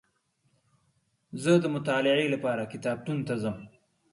[1.43, 3.57] زه دمطالعې لپاره کتابتون ته ځم